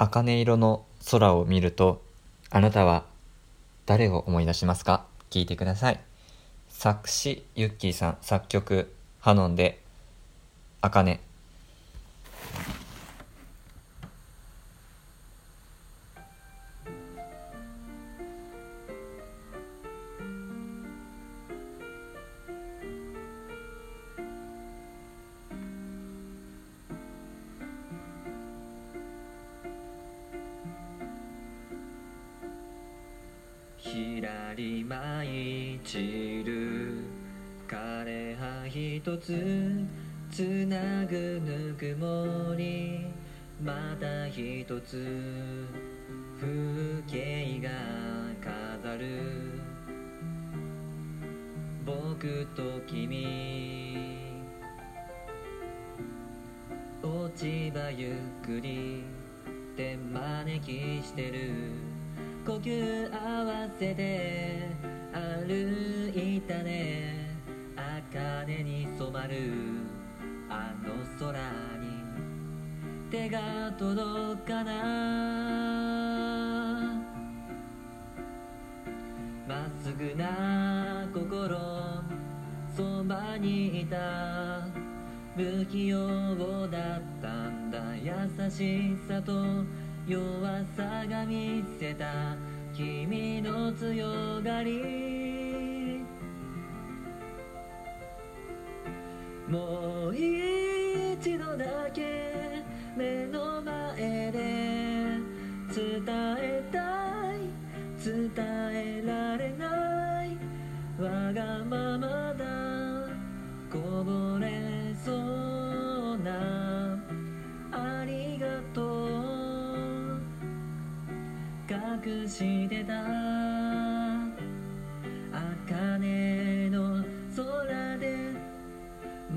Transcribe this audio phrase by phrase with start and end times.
[0.00, 2.00] 茜色の空を見ると、
[2.50, 3.04] あなたは
[3.84, 5.04] 誰を思い出しますか？
[5.28, 6.00] 聞いてください。
[6.68, 9.82] 作詞、ユッキーさん、作曲、ハノンで、
[10.80, 11.18] 茜。
[33.98, 37.02] ひらり舞い散る
[37.66, 39.84] 枯葉一つ
[40.30, 43.06] つなぐぬくもり
[43.60, 45.66] また一つ
[46.40, 47.70] 風景が
[48.40, 49.58] 飾る。
[51.84, 53.26] 僕と君。
[57.02, 59.02] 落ち葉ゆっくり
[59.76, 61.87] 手招きしてる。
[62.48, 62.70] 呼吸
[63.12, 64.70] 合わせて
[65.12, 67.28] 歩いたね。
[67.76, 69.52] 茜に染まる
[70.48, 71.38] あの空
[71.78, 72.00] に
[73.10, 74.72] 手が届かな。
[79.46, 81.58] まっすぐな心
[82.74, 84.66] そばにいた。
[85.36, 85.98] 不器用
[86.68, 87.94] だったんだ。
[87.94, 88.10] 優
[88.50, 89.34] しさと
[90.08, 92.34] 弱さが見せた
[92.74, 96.02] 君の強がり。
[99.46, 102.64] もう一度だけ
[102.96, 103.47] 目の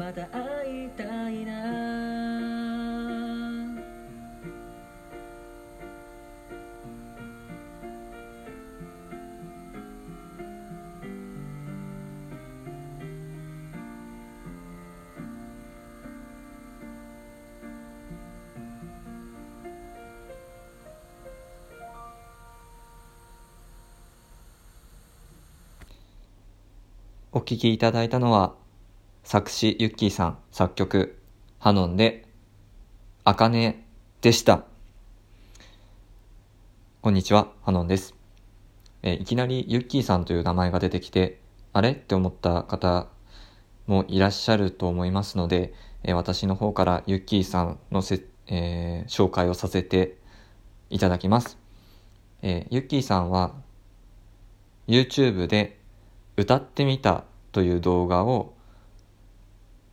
[0.02, 1.62] また会いたいな。
[27.34, 28.61] お聴きいただいたのは、
[29.24, 31.18] 作詞ユッキーさん、作曲、
[31.60, 32.28] ハノンで、
[33.24, 33.86] あかね
[34.22, 34.66] でした。
[37.02, 38.16] こんにちは、ハノンです。
[39.04, 41.40] えいきなりユッキーさんという名前が出てきて、
[41.72, 41.92] あれ？
[41.92, 43.08] って思った方
[43.86, 50.18] もいらっしゃると思いますので、え私の方からユッキーさんのせ、えー紹介をさせて
[50.90, 51.58] いただきます。
[52.42, 53.54] えーユッキーさんは
[54.88, 55.80] YouTube で
[56.38, 58.54] 歌ってみたという動画を、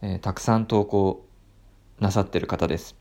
[0.00, 1.26] えーたくさん投稿
[1.98, 2.97] なさってる方です。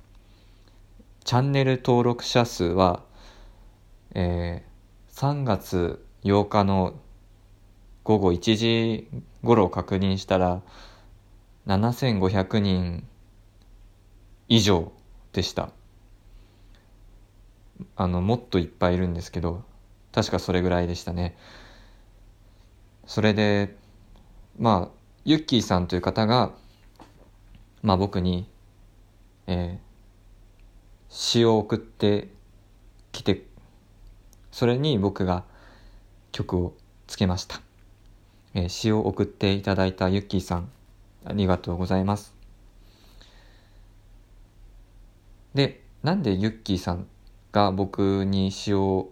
[1.24, 3.04] チャンネル登録者数は、
[4.16, 4.68] えー
[5.20, 6.94] 3月8日の
[8.04, 9.08] 午後1時
[9.42, 10.62] 頃を確認したら
[11.66, 13.08] 7500人
[14.48, 14.92] 以上
[15.34, 15.72] でした。
[17.96, 19.64] あの、もっといっぱいいるんですけど、
[20.12, 21.36] 確かそれぐらいでしたね。
[23.06, 23.76] それで、
[24.58, 26.54] まあ、ユッキーさんという方が、
[27.82, 28.50] まあ僕に、
[29.48, 29.88] えー
[31.10, 32.28] 詩を送って
[33.14, 33.46] きて、
[34.52, 35.46] それに僕が
[36.34, 36.74] 曲を
[37.08, 37.62] つけました。
[38.54, 40.70] えー詩を送っていただいたユッキーさん、
[41.24, 42.36] ありがとうございます。
[45.54, 47.08] で、なんでユッキーさん
[47.52, 49.10] が僕に詩を、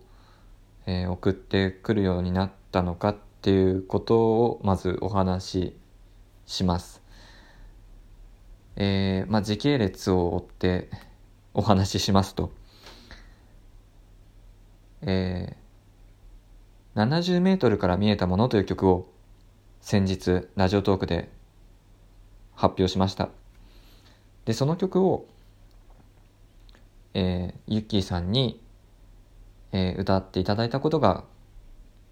[0.85, 5.77] えー送ってくるようになったのかっていうことをまずお話し
[6.45, 7.04] します。
[8.77, 10.89] えーまあ、時系列を追って
[11.53, 12.51] お話ししますと、
[15.01, 19.07] えー、70メートルから見えたものという曲を
[19.79, 21.29] 先日ラジオトークで
[22.55, 23.29] 発表しました。
[24.45, 25.27] で、その曲を、
[27.13, 28.61] えー、ユッキーさんに、
[29.71, 31.23] えー歌っていただいたことが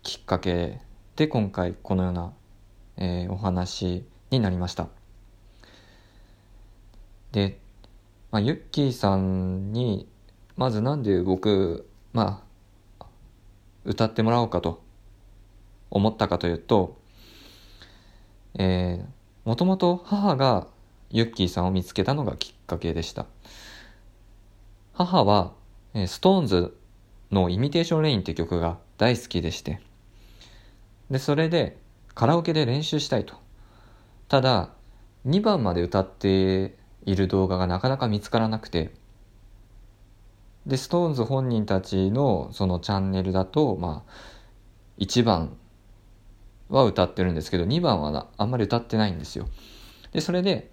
[0.01, 0.81] きっかけ
[1.15, 2.33] で今回このような、
[2.97, 5.02] えーお話になりました。
[7.33, 7.59] で、
[8.31, 10.07] まあ、ユッキーさんに
[10.55, 12.43] まずなんで僕、ま
[12.99, 13.05] あ、
[13.83, 14.81] 歌ってもらおうかと
[15.91, 16.97] 思ったかというと、
[18.57, 19.05] えー、
[19.43, 20.67] もともと母が
[21.09, 23.25] ユッキーさんを見つけたのがきっかけでした。
[24.93, 25.51] 母は、
[25.93, 26.71] えー、SixTONES
[27.31, 29.81] のイミテーションレインって曲が大好きでして
[31.09, 31.77] でそれで
[32.13, 33.35] カラオケで練習したいと
[34.27, 34.69] ただ
[35.25, 38.91] 2番まで歌っている動画がなかなか見つからなくて
[40.65, 44.11] で SixTONES 本人たちのそのチャンネルだとまあ
[44.99, 45.57] 1番
[46.69, 49.47] は歌ってるんですけど2番はあんまり歌ってないんですよ
[50.11, 50.71] でそれで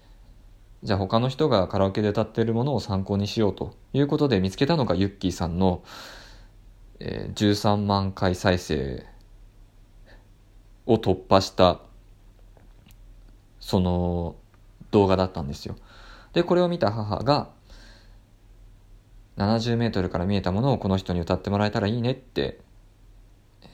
[0.83, 5.83] じゃあ他の人がカラオケで歌ってるものを参考にしようということで見つけたのがユッキーさんの、
[7.01, 9.05] えー、13万回再生
[10.87, 11.81] を突破した
[13.61, 14.37] その
[14.91, 15.77] 動画だったんですよ。
[16.33, 17.51] で、これを見た母が
[19.37, 22.61] 70メートルから見えたものをこの人に歌ってもらえたらいいねって、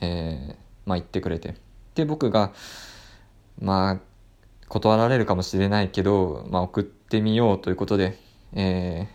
[0.01, 0.57] えー、
[0.87, 1.55] まあ言ってくれて。
[1.95, 2.53] で、僕が、
[3.59, 4.01] まあ、
[4.69, 8.19] 断られるかもしれないけど、まあ送ってみようということで、
[8.53, 9.09] え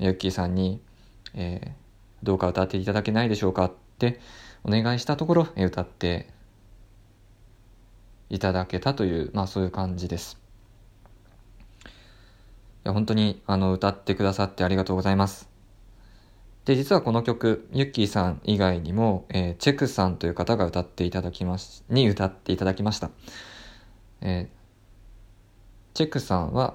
[0.00, 0.80] ー、ユッキーさんに、
[1.34, 1.70] えー、
[2.22, 4.20] どうか歌っていただけないでしょうかって
[4.64, 6.28] お願いしたところ、え歌って
[8.30, 10.45] いただけたという、まあそういう感じです。
[12.86, 15.48] や、本当に、あの、歌ってくださってありがとうございます。
[16.64, 23.10] で、実はこの曲、ユッキーさん以外にも、えー、チェクさんという方が歌っていただきまし、に歌っていただきました。
[24.20, 26.74] えー、チェクさんは、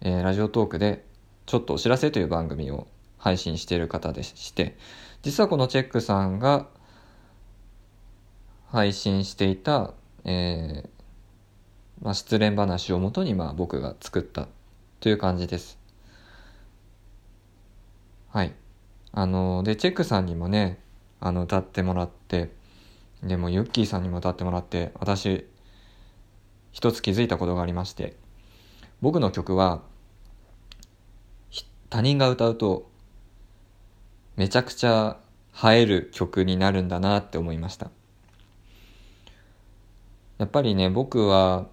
[0.00, 1.04] えー、ラジオトークで、
[1.46, 4.76] ちょっとお知らせという番組を配信している方でして、
[5.22, 6.68] 実はこのチェックさんが、
[8.68, 10.95] 配信していた、えー、
[12.02, 14.48] まあ、失恋話をもとに、まあ、僕が作った
[15.00, 15.78] という感じです。
[18.28, 18.54] はい。
[19.12, 20.78] あの、で、チェックさんにもね、
[21.20, 22.50] あの、歌ってもらって、
[23.22, 25.46] でも、ユッキーさんにも歌ってもらって、私、
[26.70, 28.16] 一つ気づいたことがありまして、
[29.00, 29.82] 僕の曲は、
[31.88, 32.90] 他人が歌うと、
[34.36, 35.18] めちゃくちゃ
[35.64, 37.90] 映える曲になるんだなって思いました。
[40.36, 41.66] やっぱりね、僕は、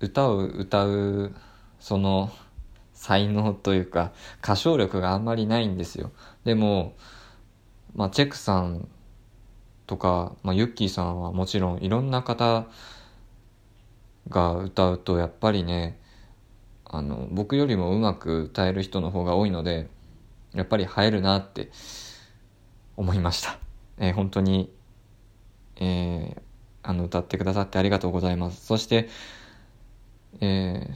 [0.00, 1.34] 歌を歌う、
[1.80, 2.30] その、
[2.92, 4.12] 才能というか、
[4.42, 6.12] 歌唱力があんまりないんですよ。
[6.44, 6.94] でも、
[7.94, 8.88] まあ、チェックさん
[9.86, 12.66] とか、まあ、ユッキーさんはもちろんいろんな方
[14.28, 16.00] が歌うと、やっぱりね、
[16.84, 19.88] あの、僕よりもうまく歌える人の方が多いので、
[20.54, 21.70] やっぱり映えるなって
[22.96, 23.58] 思いました。
[23.98, 24.72] えー、本当に、
[25.76, 26.40] えー、
[26.82, 28.64] あの、歌ってくださってありがとうございます。
[28.64, 29.08] そして、
[30.40, 30.94] えー、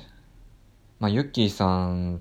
[0.99, 2.21] まあ、ユッキーさん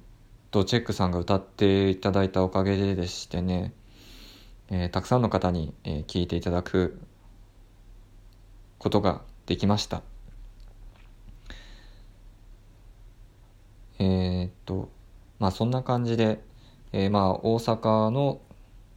[0.52, 3.74] とチェックさんが歌っていただいたおかげででしてね、
[4.70, 7.00] えー、たくさんの方に、えー、聞いていただく
[8.78, 10.02] ことができました。
[14.00, 14.90] えー、っと、
[15.40, 16.42] まあそんな感じで、
[16.94, 18.40] えー、まあ大阪の、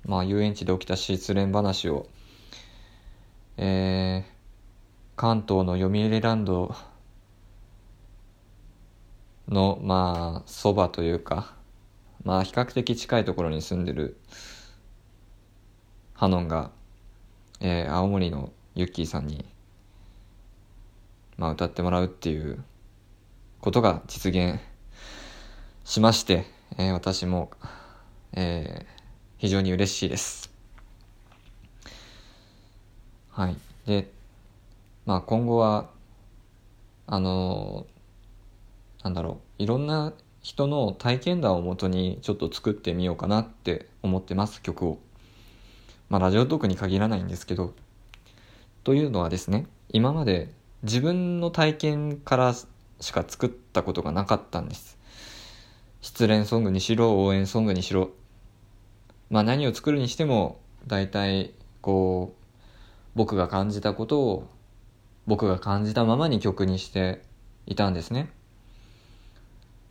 [0.05, 2.07] まあ、遊園地で起きた失恋話を、
[3.57, 4.33] えー、
[5.17, 6.75] 関東の読売ランド
[9.53, 11.55] の、まあ、そばというか、
[12.25, 14.17] まあ、比較的近いところに住んでる
[16.15, 16.71] ハノンが、
[17.61, 19.45] えー、青森のユッキーさんに、
[21.37, 22.65] まあ、歌ってもらうっていう
[23.61, 24.61] ことが実現
[25.85, 26.47] しまして、
[26.79, 27.51] えー、私も、
[28.33, 29.03] えー、
[29.39, 30.51] 非常に嬉しいです。
[33.31, 33.57] はい。
[33.87, 34.11] で、
[35.07, 35.91] まあ今後は、
[37.07, 37.87] あの、
[39.03, 44.99] なんだろう、いろんな人の体験談をもとにちょっと作ってみようかなって思ってます、曲を。
[46.09, 47.75] まあラジオトークに限らないんですけど。
[48.85, 52.55] というのはですね、今まで自分の体験から
[53.01, 54.99] しか作ったことがなかったんです。
[56.01, 58.11] 失恋ソングにしろ、応援ソングにしろ。
[59.31, 62.43] まあ何を作るにしても、大体、こう、
[63.15, 64.49] 僕が感じたことを
[65.27, 67.23] 僕が感じたままに曲にして
[67.67, 68.31] いたんですね。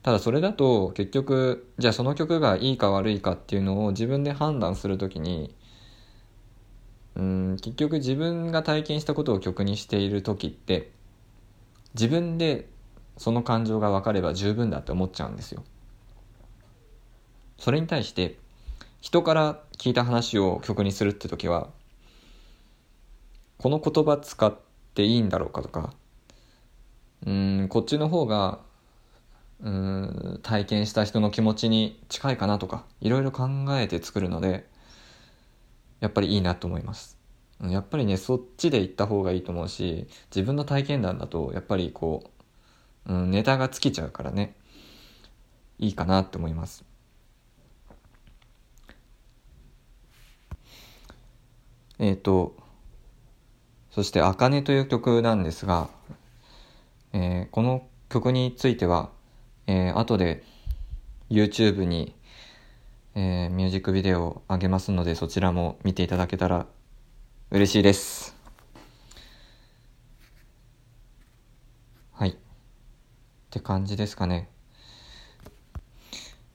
[0.03, 5.55] ただそれだと結局、じゃあその曲がいいか悪いかっていうのを自分で判断するときに、
[7.15, 10.91] うん、結局自分が体験したことを曲にしている時って、
[11.93, 12.67] 自分で
[13.17, 15.63] その感情が分かれば十分だって思っちゃうんですよ。
[17.57, 18.37] それに対して、
[19.01, 21.69] 人から聞いた話を曲にするって時は、
[23.59, 25.93] この言葉使ってっていいんだろうかとか、
[27.25, 28.59] うん、こっちの方が、
[29.63, 33.47] うん、体験した人の気持ちに近いかなとか、いろいろ考
[33.79, 34.67] えて作るので、
[35.99, 37.17] やっぱりいいなと思います。
[37.61, 42.31] やっぱりね、そっちで行った方がいいと思うし、自分の体験談だと、やっぱりこ
[43.07, 44.55] う、うん、ネタが尽きちゃうからね。
[45.77, 46.83] いいかなって思います。
[51.99, 52.55] えっ、と、
[53.91, 55.89] そして、あかねという曲なんですが、
[57.13, 59.09] えーこの曲については、
[59.71, 60.43] えー後で
[61.29, 62.13] YouTube に、
[63.15, 66.65] えーミュージックビデオを上げますので、そちらも見ていただけたら
[67.51, 68.35] 嬉しいです。
[72.11, 72.31] はい。
[72.31, 72.33] っ
[73.49, 74.49] て感じですかね。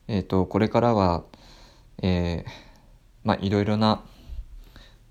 [0.08, 1.24] えっ、と、これからは、
[2.02, 2.50] えー
[3.24, 4.04] まあ、いろいろな、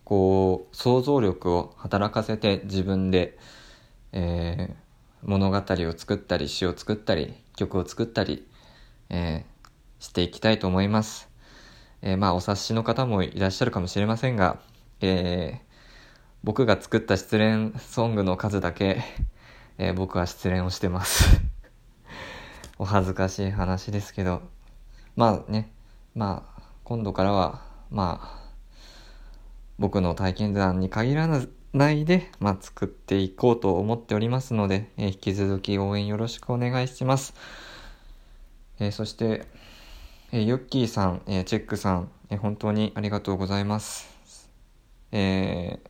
[0.03, 3.39] こう、想像力を働かせて自分で、
[4.11, 4.84] えー
[5.25, 8.47] 物語を作ったり、詩を作ったり、曲を作ったり、
[9.09, 9.55] えー
[9.97, 11.29] していきたいと思います。
[12.01, 14.59] えーまあ、お察しの方もいらっしゃるかもしれませんが、
[15.01, 15.65] えー
[16.43, 19.01] 僕が作った失恋ソングの数だけ、
[19.79, 21.41] え僕は失恋をしてます。
[22.77, 24.43] お恥ずかしい話ですけど、
[25.15, 25.71] まあね、
[26.13, 28.51] まあ、今度からは、まあ、
[29.79, 31.43] 僕の体験談に限らな
[31.91, 37.33] いで、まあ、作っていこうと思っておりますので、えー引き続き応援よろしくお願いします。
[38.79, 39.45] えーそして、
[40.31, 44.09] えーヨッキーさん、えーチェックさん、えー本当にありがとうございます。
[45.11, 45.89] えー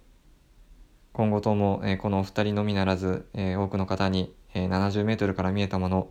[1.13, 6.09] 今後とも、えーこのお二人のみならず、えー多くの方に、えー70メートルから見えたもの、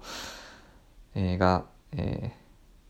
[1.16, 2.44] えーが、えー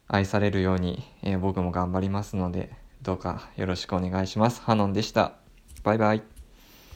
[0.07, 4.61] 愛されるように、えー僕も頑張りますので、どうかよろしくお願いします。
[4.61, 5.33] ハノンでした。
[5.83, 6.34] バイバイ。